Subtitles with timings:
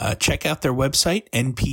[0.00, 1.68] Uh, check out their website, npteff.com,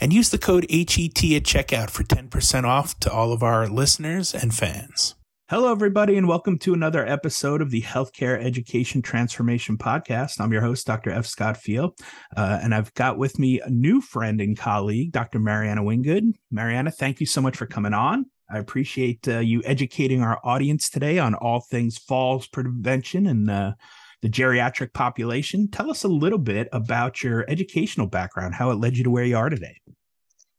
[0.00, 4.34] and use the code HET at checkout for 10% off to all of our listeners
[4.34, 5.14] and fans.
[5.50, 10.40] Hello, everybody, and welcome to another episode of the Healthcare Education Transformation Podcast.
[10.40, 11.10] I'm your host, Dr.
[11.10, 11.24] F.
[11.24, 11.98] Scott Feil,
[12.36, 15.38] uh, and I've got with me a new friend and colleague, Dr.
[15.38, 16.34] Mariana Wingood.
[16.50, 18.26] Mariana, thank you so much for coming on.
[18.50, 23.72] I appreciate uh, you educating our audience today on all things falls prevention and uh,
[24.22, 25.68] the geriatric population.
[25.68, 29.24] Tell us a little bit about your educational background, how it led you to where
[29.24, 29.80] you are today.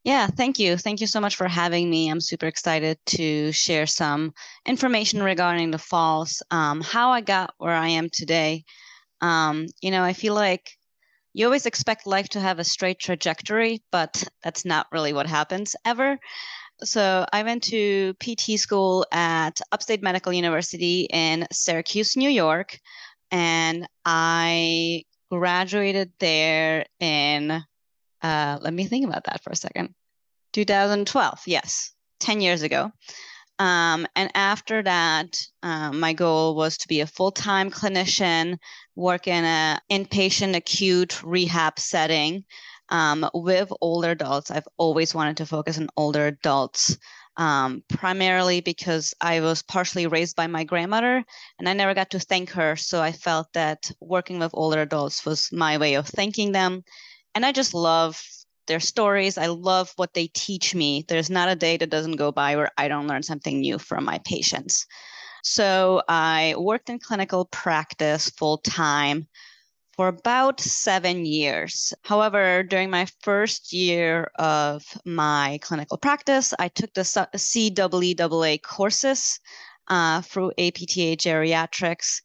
[0.03, 0.77] Yeah, thank you.
[0.77, 2.09] Thank you so much for having me.
[2.09, 4.33] I'm super excited to share some
[4.65, 8.63] information regarding the falls, um, how I got where I am today.
[9.21, 10.71] Um, you know, I feel like
[11.33, 15.75] you always expect life to have a straight trajectory, but that's not really what happens
[15.85, 16.17] ever.
[16.83, 22.79] So I went to PT school at Upstate Medical University in Syracuse, New York,
[23.31, 27.63] and I graduated there in
[28.21, 29.93] uh, let me think about that for a second.
[30.53, 32.91] 2012, yes, 10 years ago.
[33.59, 38.57] Um, and after that, um, my goal was to be a full time clinician,
[38.95, 42.45] work in an inpatient acute rehab setting
[42.87, 44.49] um, with older adults.
[44.49, 46.97] I've always wanted to focus on older adults,
[47.39, 51.23] um, primarily because I was partially raised by my grandmother
[51.57, 52.75] and I never got to thank her.
[52.75, 56.83] So I felt that working with older adults was my way of thanking them
[57.33, 58.21] and I just love
[58.67, 59.37] their stories.
[59.37, 61.05] I love what they teach me.
[61.07, 64.03] There's not a day that doesn't go by where I don't learn something new from
[64.03, 64.85] my patients.
[65.41, 69.29] So I worked in clinical practice full time
[69.99, 71.93] for about seven years.
[72.05, 79.41] However, during my first year of my clinical practice, I took the CEEAA courses
[79.89, 82.21] uh, through APTA Geriatrics.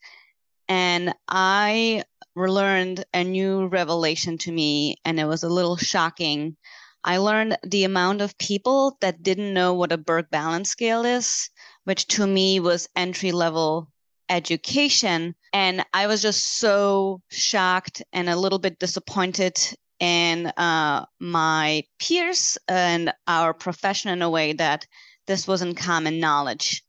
[0.69, 2.05] And I
[2.37, 6.57] learned a new revelation to me, and it was a little shocking.
[7.03, 11.51] I learned the amount of people that didn't know what a Berg balance scale is,
[11.83, 13.89] which to me was entry level
[14.29, 15.35] education.
[15.53, 19.59] And I was just so shocked and a little bit disappointed
[20.01, 24.87] in uh, my peers and our profession in a way that
[25.27, 26.83] this wasn't common knowledge.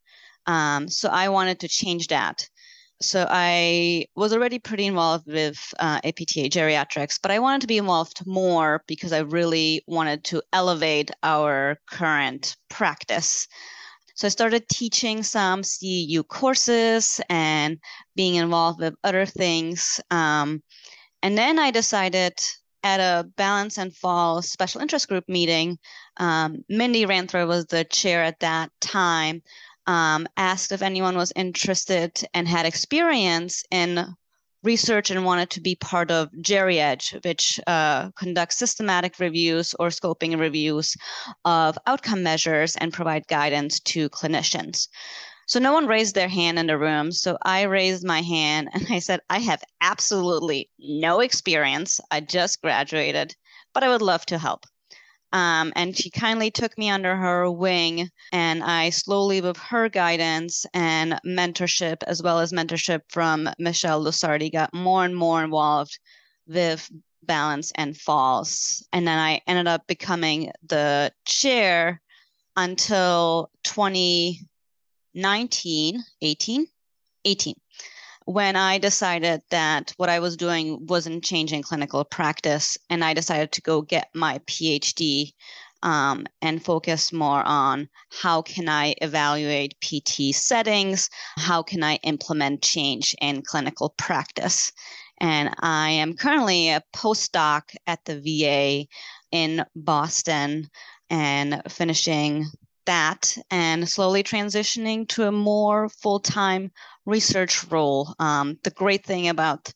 [0.47, 2.47] Um, so I wanted to change that
[3.01, 7.77] so I was already pretty involved with uh, APTA geriatrics, but I wanted to be
[7.77, 13.47] involved more because I really wanted to elevate our current practice.
[14.15, 17.77] So I started teaching some CEU courses and
[18.15, 20.01] being involved with other things.
[20.09, 20.63] Um,
[21.21, 22.33] and then I decided
[22.83, 25.77] at a Balance and Fall special interest group meeting,
[26.17, 29.41] um, Mindy Renfro was the chair at that time
[29.87, 34.15] um, asked if anyone was interested and had experience in
[34.65, 40.37] research and wanted to be part of GeriEdge, which uh, conducts systematic reviews or scoping
[40.39, 40.95] reviews
[41.45, 44.87] of outcome measures and provide guidance to clinicians.
[45.47, 47.11] So no one raised their hand in the room.
[47.11, 51.99] So I raised my hand and I said, I have absolutely no experience.
[52.09, 53.35] I just graduated,
[53.73, 54.65] but I would love to help.
[55.35, 60.65] Um, and she kindly took me under her wing, and I slowly, with her guidance
[60.73, 65.99] and mentorship, as well as mentorship from Michelle Lusardi, got more and more involved
[66.47, 66.89] with
[67.21, 68.87] balance and falls.
[68.93, 72.01] And then I ended up becoming the chair
[72.55, 76.67] until 2019, 18,
[77.25, 77.55] 18
[78.25, 83.51] when I decided that what I was doing wasn't changing clinical practice, and I decided
[83.53, 85.33] to go get my PhD
[85.83, 92.63] um, and focus more on how can I evaluate PT settings, how can I implement
[92.63, 94.71] change in clinical practice.
[95.21, 98.87] And I am currently a postdoc at the VA
[99.31, 100.69] in Boston
[101.11, 102.47] and finishing
[102.85, 106.71] that and slowly transitioning to a more full time
[107.05, 108.13] research role.
[108.19, 109.71] Um, the great thing about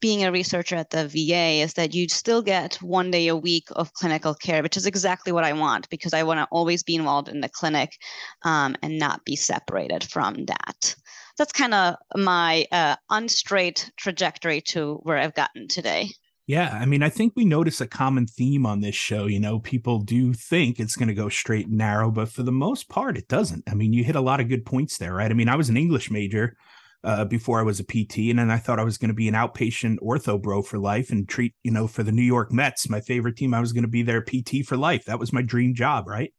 [0.00, 3.68] being a researcher at the VA is that you still get one day a week
[3.72, 6.96] of clinical care, which is exactly what I want because I want to always be
[6.96, 7.92] involved in the clinic
[8.42, 10.94] um, and not be separated from that.
[11.36, 16.10] That's kind of my uh, unstraight trajectory to where I've gotten today.
[16.50, 19.26] Yeah, I mean, I think we notice a common theme on this show.
[19.26, 22.50] You know, people do think it's going to go straight and narrow, but for the
[22.50, 23.62] most part, it doesn't.
[23.70, 25.30] I mean, you hit a lot of good points there, right?
[25.30, 26.56] I mean, I was an English major
[27.04, 29.28] uh, before I was a PT, and then I thought I was going to be
[29.28, 32.90] an outpatient ortho bro for life and treat, you know, for the New York Mets,
[32.90, 33.54] my favorite team.
[33.54, 35.04] I was going to be their PT for life.
[35.04, 36.32] That was my dream job, right?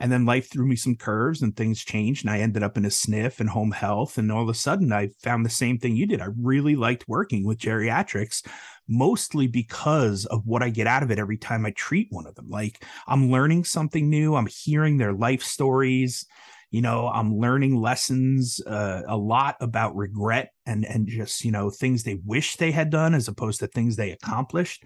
[0.00, 2.24] And then life threw me some curves and things changed.
[2.24, 4.18] And I ended up in a sniff and home health.
[4.18, 6.20] And all of a sudden, I found the same thing you did.
[6.20, 8.46] I really liked working with geriatrics,
[8.88, 12.34] mostly because of what I get out of it every time I treat one of
[12.34, 12.48] them.
[12.48, 16.26] Like I'm learning something new, I'm hearing their life stories.
[16.70, 21.70] You know, I'm learning lessons uh, a lot about regret and and just you know
[21.70, 24.82] things they wish they had done as opposed to things they accomplished.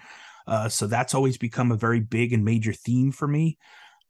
[0.46, 3.58] Uh, so that's always become a very big and major theme for me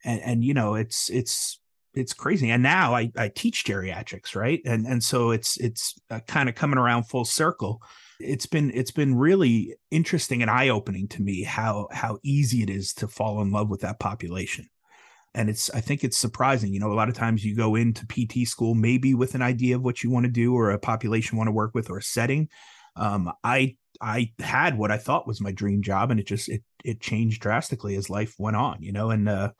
[0.04, 1.60] and, and you know it's it's
[1.94, 2.50] it's crazy.
[2.50, 4.60] And now i i teach geriatrics right?
[4.64, 7.82] And and so it's it's uh, kind of coming around full circle.
[8.20, 12.92] It's been it's been really interesting and eye-opening to me how how easy it is
[12.94, 14.68] to fall in love with that population.
[15.34, 16.72] And it's i think it's surprising.
[16.72, 19.76] You know a lot of times you go into pt school maybe with an idea
[19.76, 22.02] of what you want to do or a population want to work with or a
[22.02, 22.48] setting.
[22.96, 26.62] Um, i i had what i thought was my dream job and it just it
[26.84, 29.10] it changed drastically as life went on you know?
[29.10, 29.50] And uh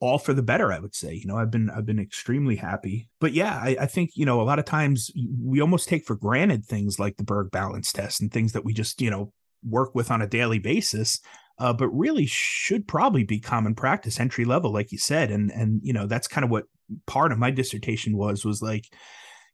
[0.00, 1.14] all for the better i would say.
[1.14, 3.08] You know i've been i've been extremely happy.
[3.20, 5.10] But yeah I, I, think you know a lot of times
[5.42, 8.72] we almost take for granted things like the berg balance test and things that we
[8.72, 9.32] just you know
[9.62, 11.20] work with on a daily basis
[11.58, 15.30] uh, but really should probably be common practice entry level like you said.
[15.30, 16.64] And and you know that's kind of what
[17.06, 18.86] part of my dissertation was was like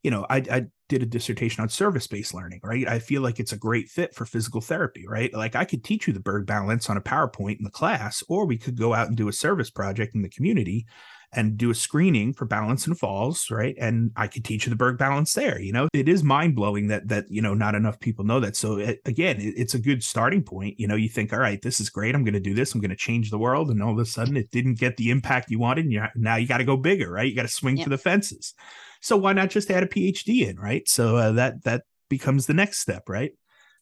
[0.03, 2.87] you know, I, I did a dissertation on service based learning, right?
[2.87, 5.33] I feel like it's a great fit for physical therapy, right?
[5.33, 8.45] Like I could teach you the Berg balance on a PowerPoint in the class, or
[8.45, 10.87] we could go out and do a service project in the community
[11.33, 13.77] and do a screening for balance and falls, right?
[13.79, 15.61] And I could teach you the Berg balance there.
[15.61, 18.57] You know, it is mind blowing that that you know not enough people know that.
[18.57, 20.81] So it, again, it, it's a good starting point.
[20.81, 22.15] You know, you think, all right, this is great.
[22.15, 22.75] I'm going to do this.
[22.75, 25.11] I'm going to change the world, and all of a sudden, it didn't get the
[25.11, 25.87] impact you wanted.
[25.87, 27.29] And now you got to go bigger, right?
[27.29, 27.85] You got to swing yep.
[27.85, 28.55] for the fences.
[29.01, 30.89] So why not just add a PhD in, right?
[30.89, 33.33] So uh, that that becomes the next step, right?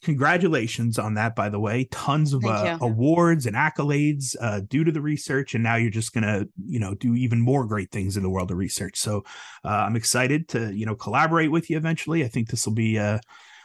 [0.03, 1.89] Congratulations on that, by the way.
[1.91, 6.13] Tons of uh, awards and accolades uh, due to the research, and now you're just
[6.13, 8.97] gonna, you know, do even more great things in the world of research.
[8.97, 9.25] So
[9.65, 12.25] uh, I'm excited to, you know, collaborate with you eventually.
[12.25, 13.21] I think this will be a,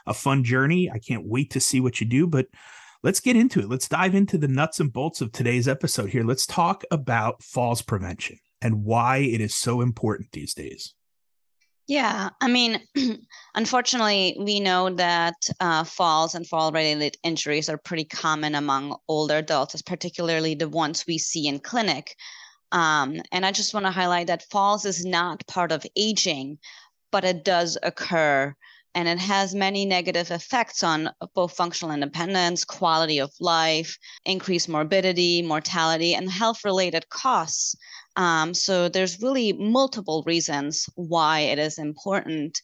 [0.07, 0.89] a fun journey.
[0.89, 2.47] I can't wait to see what you do, but
[3.03, 3.69] let's get into it.
[3.69, 6.23] Let's dive into the nuts and bolts of today's episode here.
[6.23, 10.95] Let's talk about falls prevention and why it is so important these days.
[11.87, 12.79] Yeah, I mean,
[13.55, 19.37] unfortunately, we know that uh, falls and fall related injuries are pretty common among older
[19.37, 22.15] adults, particularly the ones we see in clinic.
[22.71, 26.57] Um, and I just want to highlight that falls is not part of aging,
[27.11, 28.55] but it does occur
[28.95, 35.41] and it has many negative effects on both functional independence, quality of life, increased morbidity,
[35.41, 37.75] mortality, and health related costs.
[38.15, 42.61] Um, so there's really multiple reasons why it is important.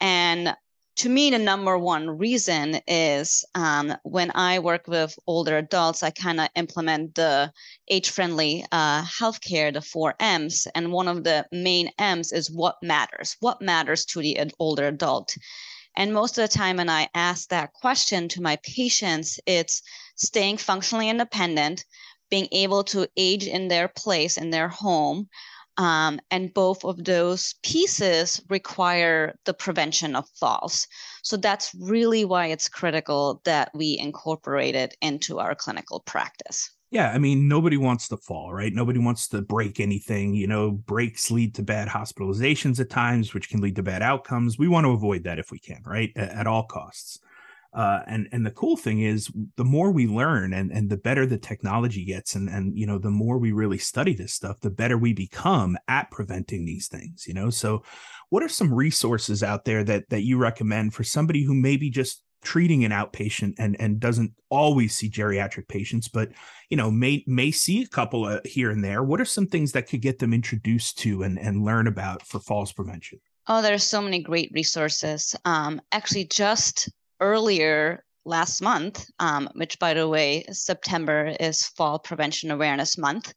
[0.00, 0.54] And
[0.96, 6.10] to me, the number one reason is um, when I work with older adults, I
[6.10, 7.52] kind of implement the
[7.88, 10.68] age friendly uh, healthcare, the four M's.
[10.74, 13.36] And one of the main M's is what matters.
[13.40, 15.36] What matters to the older adult?
[15.96, 19.82] And most of the time, when I ask that question to my patients, it's
[20.16, 21.84] staying functionally independent,
[22.30, 25.28] being able to age in their place in their home.
[25.76, 30.86] Um, and both of those pieces require the prevention of falls.
[31.22, 36.70] So that's really why it's critical that we incorporate it into our clinical practice.
[36.94, 38.72] Yeah, I mean, nobody wants to fall, right?
[38.72, 40.32] Nobody wants to break anything.
[40.32, 44.58] You know, breaks lead to bad hospitalizations at times, which can lead to bad outcomes.
[44.58, 46.12] We want to avoid that if we can, right?
[46.14, 47.18] At, at all costs.
[47.74, 51.26] Uh, and and the cool thing is the more we learn and and the better
[51.26, 54.70] the technology gets and and you know the more we really study this stuff the
[54.70, 57.50] better we become at preventing these things you know?
[57.50, 57.82] So
[58.30, 62.22] what are some resources out there that that you recommend for somebody who maybe just
[62.42, 66.30] treating an outpatient and and doesn't always see geriatric patients but
[66.70, 69.02] you know may may see a couple of here and there?
[69.02, 72.38] What are some things that could get them introduced to and and learn about for
[72.38, 73.18] falls prevention?
[73.48, 75.34] Oh there's so many great resources.
[75.44, 76.88] Um, actually just
[77.24, 83.32] earlier last month, um, which, by the way, September is Fall Prevention Awareness Month.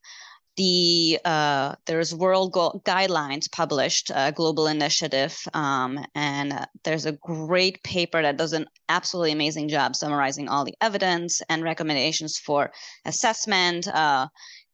[0.58, 7.82] The uh, there's world go- guidelines published, a global initiative, um, and there's a great
[7.84, 12.72] paper that does an absolutely amazing job summarizing all the evidence and recommendations for
[13.04, 14.26] assessment, uh,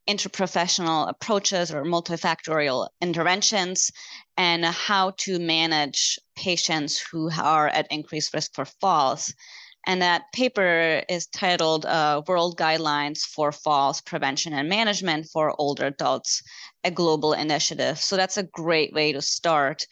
[0.09, 3.91] interprofessional approaches or multifactorial interventions
[4.37, 9.33] and how to manage patients who are at increased risk for falls.
[9.87, 15.87] And that paper is titled uh, World Guidelines for Falls Prevention and Management for Older
[15.87, 16.43] Adults,
[16.85, 17.99] a Global Initiative.
[17.99, 19.87] So that's a great way to start.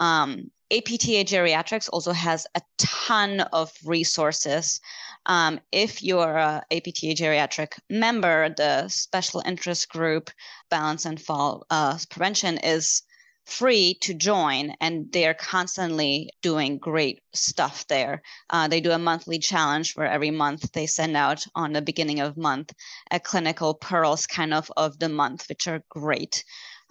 [0.00, 4.80] Um, APTA Geriatrics also has a ton of resources.
[5.26, 10.30] Um, if you're a APTA Geriatric member, the special interest group
[10.70, 13.02] Balance and Fall uh, Prevention is
[13.48, 18.20] free to join and they're constantly doing great stuff there
[18.50, 22.20] uh, they do a monthly challenge where every month they send out on the beginning
[22.20, 22.74] of month
[23.10, 26.44] a clinical pearls kind of of the month which are great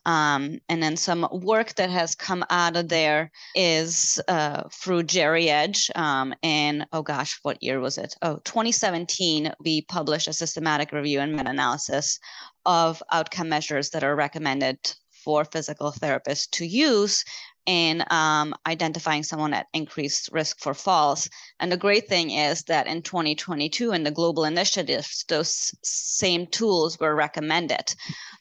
[0.07, 5.95] um, and then some work that has come out of there is uh, through GeriEdge.
[5.97, 8.15] Um, and oh gosh, what year was it?
[8.21, 12.19] Oh, 2017, we published a systematic review and meta analysis
[12.65, 14.79] of outcome measures that are recommended
[15.11, 17.25] for physical therapists to use
[17.65, 21.29] in um, identifying someone at increased risk for falls.
[21.59, 26.97] And the great thing is that in 2022, in the global initiatives, those same tools
[26.97, 27.93] were recommended.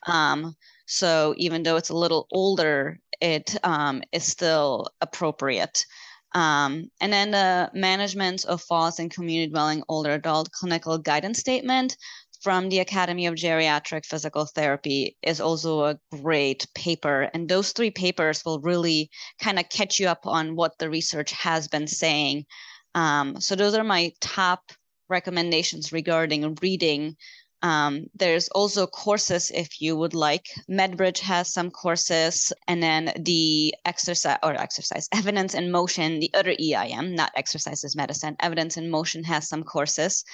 [0.06, 0.54] Um,
[0.86, 5.84] so even though it's a little older, it um, is still appropriate.
[6.32, 11.96] Um, and then the management of falls in community dwelling older adult clinical guidance statement
[12.42, 17.30] from the Academy of Geriatric Physical Therapy is also a great paper.
[17.32, 21.32] And those three papers will really kind of catch you up on what the research
[21.32, 22.44] has been saying.
[22.94, 24.72] Um, so, those are my top
[25.08, 27.16] recommendations regarding reading.
[27.62, 30.46] Um, there's also courses if you would like.
[30.70, 36.52] MedBridge has some courses, and then the exercise or exercise evidence in motion, the other
[36.52, 40.24] EIM, not exercises medicine, evidence in motion has some courses.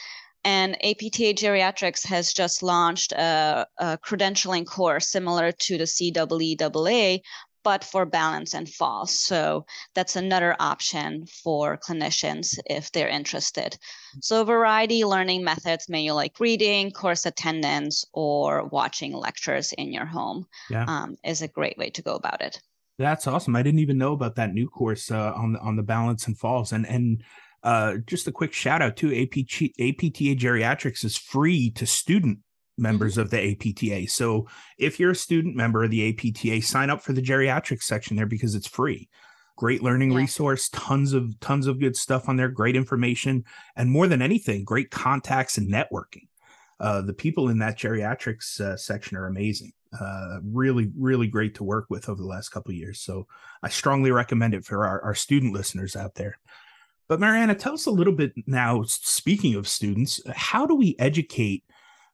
[0.44, 7.20] And APTA Geriatrics has just launched a, a credentialing course similar to the CEEAA,
[7.64, 9.19] but for balance and falls.
[9.19, 9.64] So
[9.95, 13.76] that's another option for clinicians if they're interested.
[14.21, 20.07] So variety learning methods, may you like reading, course attendance, or watching lectures in your
[20.07, 20.85] home yeah.
[20.87, 22.61] um, is a great way to go about it.
[22.99, 23.57] That's awesome.
[23.57, 26.38] I didn't even know about that new course uh, on the, on the balance and
[26.38, 26.73] falls.
[26.73, 27.23] And and
[27.62, 32.40] uh, just a quick shout out to APT, APTA Geriatrics is free to student
[32.82, 33.22] members mm-hmm.
[33.22, 34.10] of the APTA.
[34.10, 34.48] So
[34.78, 38.26] if you're a student member of the APTA, sign up for the geriatrics section there
[38.26, 39.08] because it's free.
[39.56, 40.18] Great learning yeah.
[40.18, 43.44] resource, tons of tons of good stuff on there, great information,
[43.76, 46.26] and more than anything, great contacts and networking.
[46.80, 49.72] Uh, the people in that geriatrics uh, section are amazing.
[49.98, 53.00] Uh, really, really great to work with over the last couple years.
[53.00, 53.26] So
[53.62, 56.38] I strongly recommend it for our, our student listeners out there.
[57.08, 58.82] But Mariana, tell us a little bit now.
[58.86, 61.62] Speaking of students, how do we educate?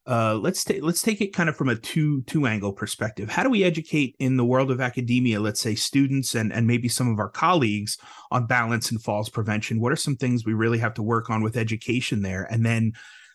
[0.09, 3.29] Uh, let's take let's take it kind of from a two two angle perspective.
[3.29, 5.39] How do we educate in the world of academia?
[5.39, 7.99] Let's say students and and maybe some of our colleagues
[8.31, 9.81] on balance and falls prevention.
[9.81, 12.45] What are some things we really have to work on with education there?
[12.51, 12.95] And then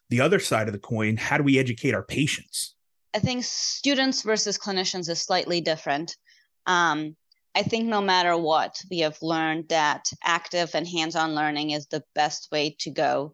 [0.10, 2.74] the other side of the coin, how do we educate our patients?
[3.14, 6.18] I think students versus clinicians is slightly different.
[6.66, 7.16] Um,
[7.54, 11.86] I think no matter what, we have learned that active and hands on learning is
[11.86, 13.34] the best way to go.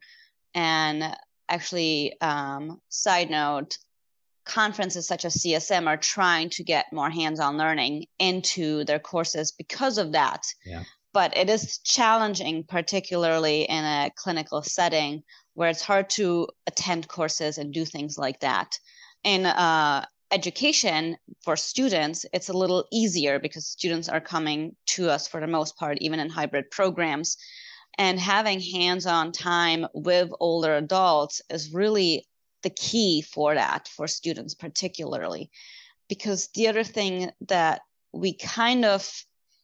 [0.54, 1.16] And
[1.50, 3.78] actually, um, side note,
[4.46, 9.52] conferences such as CSM are trying to get more hands on learning into their courses
[9.52, 10.44] because of that.
[10.66, 10.84] Yeah.
[11.14, 17.58] But it is challenging, particularly in a clinical setting where it's hard to attend courses
[17.58, 18.78] and do things like that.
[19.24, 25.28] In uh, education for students, it's a little easier because students are coming to us
[25.28, 27.38] for the most part, even in hybrid programs.
[28.00, 32.26] And having hands on time with older adults is really
[32.64, 35.52] the key for that, for students particularly.
[36.08, 37.82] Because the other thing that
[38.14, 39.06] we kind of,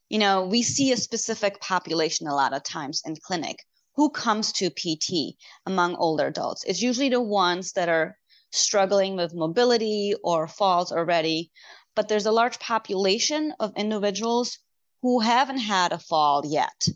[0.09, 3.63] you know, we see a specific population a lot of times in clinic
[3.95, 6.65] who comes to PT among older adults.
[6.65, 8.17] It's usually the ones that are
[8.51, 11.51] struggling with mobility or falls already,
[11.95, 14.59] but there's a large population of individuals
[15.01, 16.89] who haven't had a fall yet.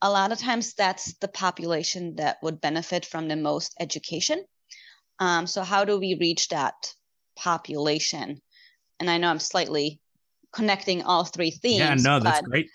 [0.00, 4.44] A lot of times, that's the population that would benefit from the most education.
[5.18, 6.94] Um, so, how do we reach that
[7.36, 8.40] population?
[9.00, 10.00] And I know I'm slightly
[10.52, 11.78] connecting all three themes.
[11.78, 12.68] Yeah, no, that's great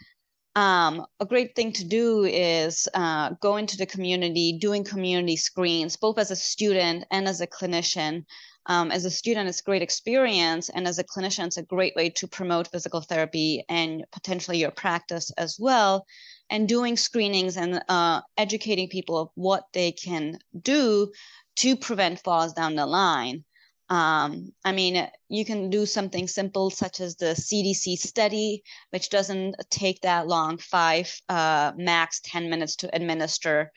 [0.55, 5.95] um, a great thing to do is uh, go into the community, doing community screens,
[5.95, 8.25] both as a student and as a clinician.
[8.67, 11.95] Um, as a student, it's a great experience, and as a clinician, it's a great
[11.95, 16.05] way to promote physical therapy and potentially your practice as well.
[16.49, 21.11] And doing screenings and uh, educating people of what they can do
[21.57, 23.43] to prevent falls down the line.
[23.89, 29.55] Um, I mean, you can do something simple such as the CDC STEADI, which doesn't
[29.69, 33.71] take that long, five uh, max 10 minutes to administer.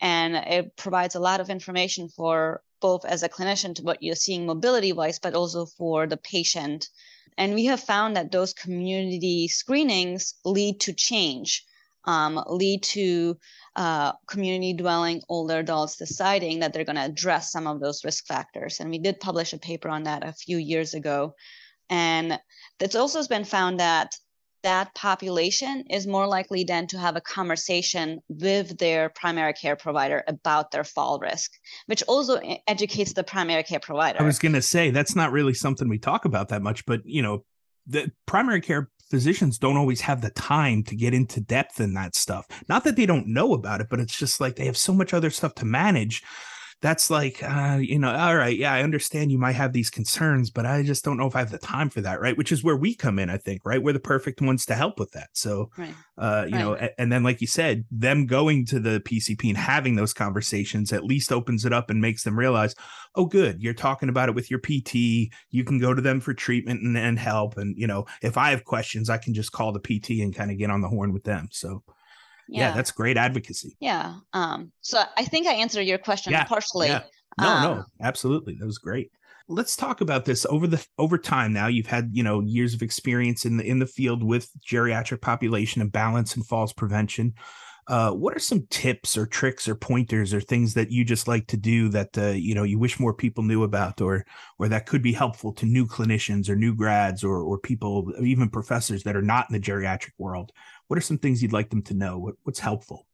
[0.00, 4.16] and it provides a lot of information for both as a clinician to what you're
[4.16, 6.88] seeing mobility wise, but also for the patient.
[7.38, 11.64] And we have found that those community screenings lead to change,
[12.04, 13.36] um, lead to
[13.76, 18.26] uh, community dwelling older adults deciding that they're going to address some of those risk
[18.26, 18.80] factors.
[18.80, 21.34] And we did publish a paper on that a few years ago.
[21.88, 22.38] And
[22.80, 24.14] it's also been found that
[24.62, 30.22] that population is more likely then to have a conversation with their primary care provider
[30.28, 31.52] about their fall risk,
[31.86, 34.20] which also educates the primary care provider.
[34.20, 37.02] I was going to say that's not really something we talk about that much, but
[37.04, 37.44] you know,
[37.86, 42.14] the primary care physicians don't always have the time to get into depth in that
[42.14, 42.46] stuff.
[42.70, 45.12] Not that they don't know about it, but it's just like they have so much
[45.12, 46.22] other stuff to manage
[46.82, 50.50] that's like uh, you know all right yeah i understand you might have these concerns
[50.50, 52.62] but i just don't know if i have the time for that right which is
[52.62, 55.30] where we come in i think right we're the perfect ones to help with that
[55.32, 55.94] so right.
[56.18, 56.60] uh, you right.
[56.60, 60.92] know and then like you said them going to the pcp and having those conversations
[60.92, 62.74] at least opens it up and makes them realize
[63.14, 66.34] oh good you're talking about it with your pt you can go to them for
[66.34, 69.72] treatment and, and help and you know if i have questions i can just call
[69.72, 71.82] the pt and kind of get on the horn with them so
[72.52, 72.68] yeah.
[72.68, 72.74] yeah.
[72.74, 77.02] that's great advocacy yeah um so i think i answered your question yeah, partially yeah.
[77.40, 79.10] no um, no absolutely that was great
[79.48, 82.82] let's talk about this over the over time now you've had you know years of
[82.82, 87.34] experience in the in the field with geriatric population and balance and falls prevention
[87.92, 91.46] uh, what are some tips or tricks or pointers or things that you just like
[91.46, 94.24] to do that uh, you know you wish more people knew about or
[94.58, 98.48] or that could be helpful to new clinicians or new grads or or people even
[98.48, 100.52] professors that are not in the geriatric world?
[100.88, 102.18] What are some things you'd like them to know?
[102.18, 103.06] What, what's helpful?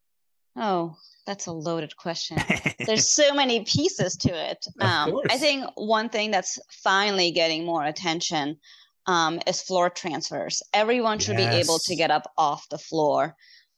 [0.55, 0.95] Oh
[1.27, 2.39] that's a loaded question.
[2.87, 4.65] There's so many pieces to it.
[4.81, 8.59] Um, i think one thing that's finally getting more attention
[9.07, 10.63] um, is floor transfers.
[10.73, 11.53] Everyone should yes.
[11.53, 13.35] be able to get up off the floor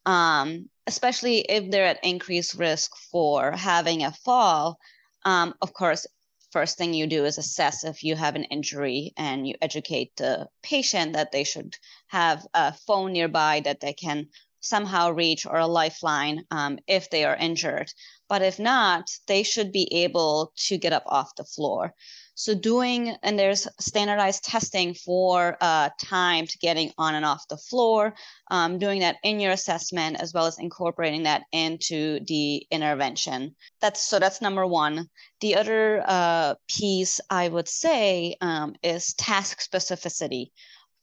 [0.07, 4.79] um, especially if they're at increased risk for having a fall.
[5.25, 6.07] Um, of course,
[6.51, 10.49] first thing you do is assess if you have an injury and you educate the
[10.63, 11.77] patient that they should
[12.09, 14.29] have a phone nearby that they can
[14.61, 17.93] somehow reach or a lifeline um, if they are injured.
[18.29, 21.95] But if not, they should be able to get up off the floor.
[22.41, 27.59] So doing, and there's standardized testing for uh, time to getting on and off the
[27.59, 28.15] floor,
[28.51, 33.55] um, doing that in your assessment, as well as incorporating that into the intervention.
[33.83, 35.11] That's so that's number one.
[35.43, 40.51] The other uh, piece I would say um, is task specificity.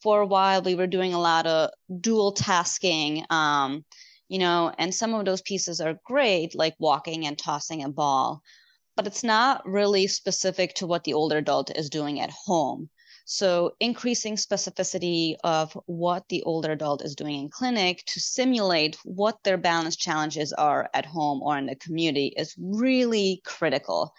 [0.01, 1.69] For a while, we were doing a lot of
[2.01, 3.25] dual tasking.
[3.29, 3.85] Um,
[4.27, 8.41] you know, and some of those pieces are great, like walking and tossing a ball
[8.97, 12.89] but it's not really specific to what the older adult is doing at home.
[13.25, 19.43] So, increasing specificity of what the older adult is doing in clinic to simulate what
[19.43, 24.13] their balance challenges are at home or in the community is really critical.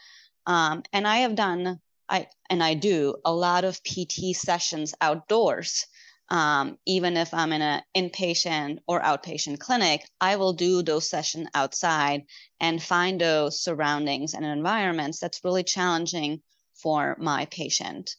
[0.47, 5.87] Um, and I have done, I and I do a lot of PT sessions outdoors
[6.31, 11.49] um, even if I'm in an inpatient or outpatient clinic, I will do those sessions
[11.55, 12.25] outside
[12.61, 16.43] and find those surroundings and environments that's really challenging
[16.75, 18.15] for my patient.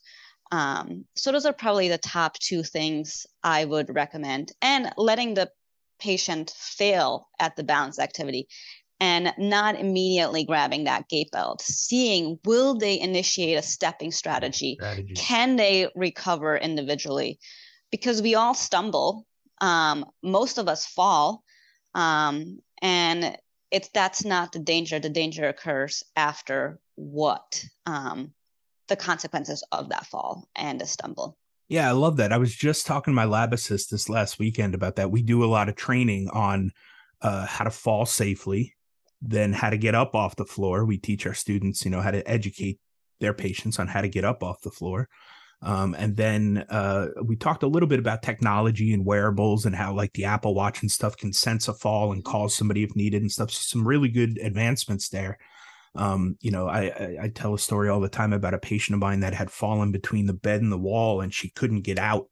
[0.52, 5.52] Um, so those are probably the top two things I would recommend, and letting the
[6.00, 8.48] patient fail at the balance activity
[9.00, 14.76] and not immediately grabbing that gait belt, seeing will they initiate a stepping strategy?
[14.76, 15.14] strategy.
[15.14, 17.40] Can they recover individually?
[17.92, 19.26] Because we all stumble.
[19.62, 21.44] Um, most of us fall.
[21.94, 23.38] Um, and
[23.72, 25.00] it's that's not the danger.
[25.00, 28.34] The danger occurs after what um,
[28.88, 31.38] the consequences of that fall and the stumble.
[31.68, 32.34] Yeah, I love that.
[32.34, 35.12] I was just talking to my lab assist this last weekend about that.
[35.12, 36.72] We do a lot of training on
[37.22, 38.76] uh, how to fall safely,
[39.22, 40.84] then how to get up off the floor.
[40.84, 42.80] We teach our students, you know, how to educate
[43.20, 45.10] their patients on how to get up off the floor.
[45.62, 49.94] Um, and then uh, we talked a little bit about technology and wearables and how
[49.94, 53.22] like the Apple Watch and stuff can sense a fall and call somebody if needed
[53.22, 53.52] and stuff.
[53.52, 55.38] So some really good advancements there.
[55.96, 58.94] Um, you know, I, I, I tell a story all the time about a patient
[58.94, 62.00] of mine that had fallen between the bed and the wall and she couldn't get
[62.00, 62.28] out.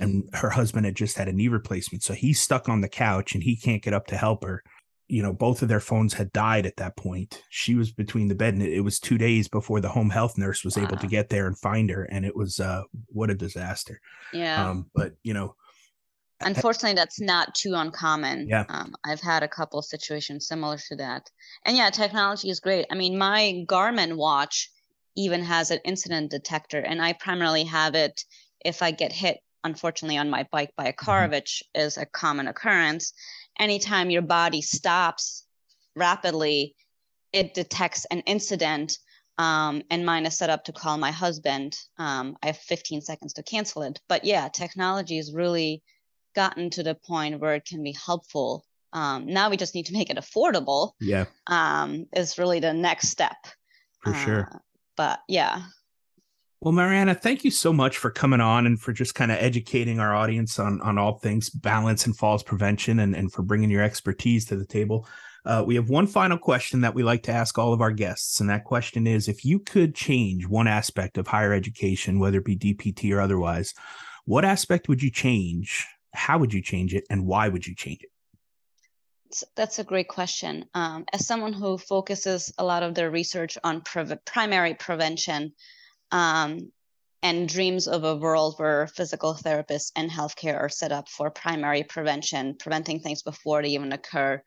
[0.00, 0.36] And mm.
[0.36, 2.02] her husband had just had a knee replacement.
[2.02, 4.64] So he's stuck on the couch and he can't get up to help her
[5.08, 7.42] you know both of their phones had died at that point.
[7.50, 10.64] She was between the bed and it, was two days before the home health nurse
[10.64, 10.84] was wow.
[10.84, 14.00] able to get there and find her and it was uh what a disaster.
[14.32, 14.70] Yeah.
[14.70, 15.54] Um but you know
[16.40, 18.48] unfortunately that's not too uncommon.
[18.48, 18.64] Yeah.
[18.68, 21.28] Um, i've had a couple of situations similar to that.
[21.64, 22.86] And yeah technology is great.
[22.90, 24.70] I mean my garmin watch
[25.16, 28.24] even has an incident detector and i primarily have it
[28.64, 31.32] if i get hit unfortunately on my bike by a car mm-hmm.
[31.32, 33.12] which is a common occurrence
[33.58, 35.46] anytime your body stops
[35.96, 36.74] rapidly
[37.32, 38.98] it detects an incident
[39.38, 41.76] um, and mine is set up to call my husband.
[41.98, 44.00] Um, I have 15 seconds to cancel it.
[44.08, 45.82] But yeah, technology has really
[46.34, 48.64] gotten to the point where it can be helpful.
[48.92, 50.92] Um, now we just need to make it affordable.
[51.00, 51.24] Yeah.
[51.48, 53.36] Um, is really the next step.
[54.02, 54.48] For sure.
[54.52, 54.58] Uh,
[54.96, 55.62] but yeah.
[56.64, 60.00] Well, Mariana, thank you so much for coming on and for just kind of educating
[60.00, 63.82] our audience on on all things balance and falls prevention and, and for bringing your
[63.82, 65.06] expertise to the table.
[65.44, 68.40] Uh, we have one final question that we like to ask all of our guests.
[68.40, 72.46] And that question is if you could change one aspect of higher education, whether it
[72.46, 73.74] be DPT or otherwise,
[74.24, 75.86] what aspect would you change?
[76.14, 77.04] How would you change it?
[77.10, 79.44] And why would you change it?
[79.54, 80.64] That's a great question.
[80.72, 85.52] Um, as someone who focuses a lot of their research on pre- primary prevention
[86.14, 86.70] um,
[87.24, 91.82] and dreams of a world where physical therapists and healthcare are set up for primary
[91.82, 94.40] prevention, preventing things before they even occur,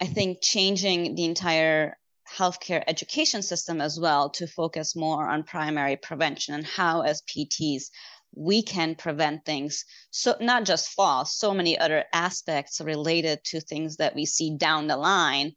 [0.00, 5.96] I think changing the entire healthcare education system as well to focus more on primary
[5.96, 7.90] prevention and how, as PTs,
[8.34, 9.84] we can prevent things.
[10.10, 14.86] So, not just falls, so many other aspects related to things that we see down
[14.86, 15.52] the line.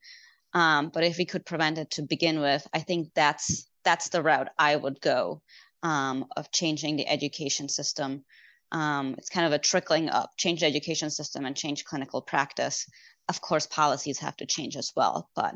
[0.53, 4.21] Um, but if we could prevent it to begin with, I think that's that's the
[4.21, 5.41] route I would go
[5.83, 8.25] um, of changing the education system.
[8.71, 12.87] Um, it's kind of a trickling up, change the education system and change clinical practice
[13.27, 15.55] of course policies have to change as well but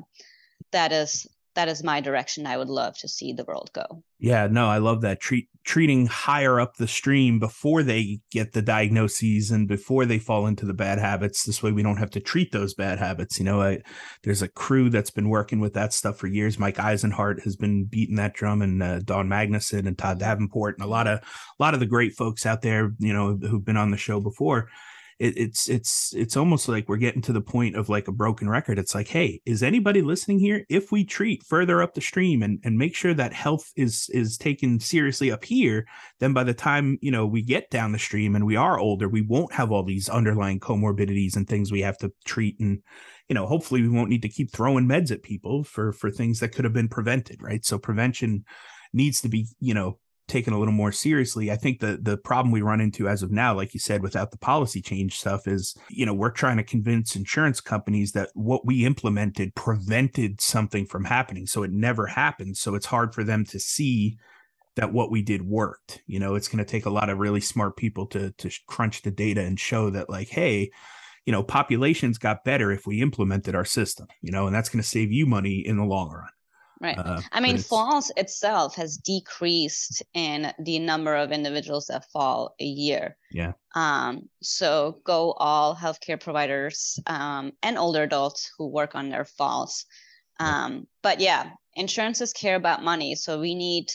[0.71, 1.27] that is
[1.59, 2.47] that is my direction.
[2.47, 4.01] I would love to see the world go.
[4.17, 5.19] Yeah no i love that.
[5.19, 10.47] Treat treating higher up the stream before they get the diagnoses and before they fall
[10.47, 11.43] into the bad habits.
[11.43, 13.39] This way we don't have to treat those bad habits.
[13.39, 13.79] You know I,
[14.23, 16.57] there's a crew that's been working with that stuff for years.
[16.57, 20.85] Mike eisenhart has been beating that drum and uh, Dawn Magnusson and todd davenport and
[20.85, 21.23] a lot of a
[21.61, 24.69] lot of the great folks out there you know who've been on the show before
[25.19, 28.49] it, it's it's it's almost like we're getting to the point of like a broken
[28.49, 28.79] record.
[28.79, 30.65] It's like hey is anybody listening here?
[30.69, 34.37] If we treat further up the stream and and make sure that health is is
[34.37, 35.85] taken seriously up here
[36.19, 39.09] then by the time you know we get down the stream and we are older
[39.09, 42.81] we won't have all these underlying comorbidities and things we have to treat and
[43.27, 46.39] you know hopefully we won't need to keep throwing meds at people for for things
[46.39, 47.65] that could have been prevented right?
[47.65, 48.45] So prevention
[48.93, 51.51] needs to be you know taken a little more seriously.
[51.51, 54.31] I think the the problem we run into as of now, like you said, without
[54.31, 58.65] the policy change stuff, is you know we're trying to convince insurance companies that what
[58.65, 62.57] we implemented prevented something from happening, so it never happened.
[62.57, 64.17] So it's hard for them to see
[64.75, 66.01] that what we did worked.
[66.07, 69.01] You know, it's going to take a lot of really smart people to to crunch
[69.01, 70.71] the data and show that like, hey.
[71.25, 74.81] You know, populations got better if we implemented our system, you know, and that's going
[74.81, 76.29] to save you money in the long run.
[76.81, 76.97] Right.
[76.97, 82.65] Uh, I mean, falls itself has decreased in the number of individuals that fall a
[82.65, 83.17] year.
[83.31, 83.51] Yeah.
[83.75, 89.85] Um, so go all healthcare providers um, and older adults who work on their falls.
[90.39, 90.79] Um, yeah.
[91.01, 93.15] But yeah, insurances care about money.
[93.15, 93.91] So we need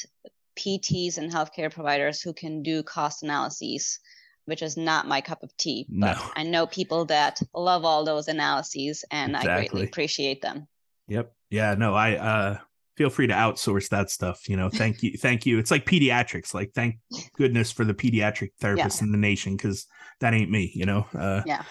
[0.56, 3.98] PTs and healthcare providers who can do cost analyses,
[4.44, 5.86] which is not my cup of tea.
[5.88, 6.30] But no.
[6.36, 9.50] I know people that love all those analyses and exactly.
[9.50, 10.68] I greatly appreciate them.
[11.08, 11.32] Yep.
[11.50, 12.58] Yeah, no, I uh
[12.96, 14.48] feel free to outsource that stuff.
[14.48, 15.58] You know, thank you, thank you.
[15.58, 16.54] It's like pediatrics.
[16.54, 16.98] Like, thank
[17.36, 19.06] goodness for the pediatric therapists yeah.
[19.06, 19.86] in the nation because
[20.20, 20.72] that ain't me.
[20.74, 21.06] You know.
[21.16, 21.62] Uh, yeah.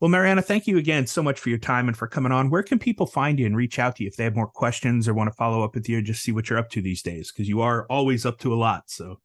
[0.00, 2.50] Well, Mariana, thank you again so much for your time and for coming on.
[2.50, 5.08] Where can people find you and reach out to you if they have more questions
[5.08, 7.02] or want to follow up with you or just see what you're up to these
[7.02, 7.32] days?
[7.32, 8.84] Because you are always up to a lot.
[8.90, 9.18] So.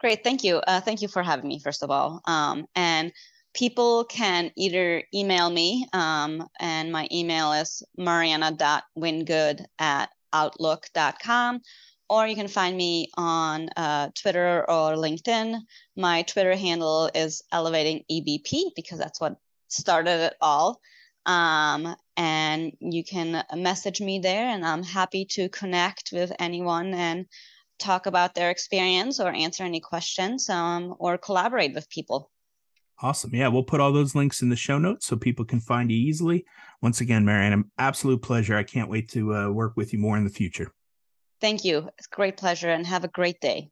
[0.00, 0.56] Great, thank you.
[0.56, 2.20] Uh, thank you for having me, first of all.
[2.24, 3.12] Um, and
[3.54, 11.60] people can either email me, um, and my email is mariana.wingood at outlook.com
[12.08, 15.58] or you can find me on uh, Twitter or LinkedIn.
[15.96, 19.36] My Twitter handle is elevating EBP because that's what
[19.68, 20.80] started it all.
[21.24, 27.26] Um, and you can message me there, and I'm happy to connect with anyone and
[27.78, 32.31] talk about their experience or answer any questions um, or collaborate with people.
[33.02, 33.34] Awesome.
[33.34, 35.98] Yeah, we'll put all those links in the show notes so people can find you
[35.98, 36.44] easily.
[36.80, 38.56] Once again, Marianne, an absolute pleasure.
[38.56, 40.72] I can't wait to uh, work with you more in the future.
[41.40, 41.88] Thank you.
[41.98, 43.70] It's a great pleasure and have a great day.